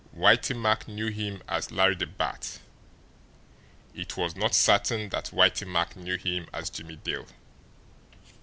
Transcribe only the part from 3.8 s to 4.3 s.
it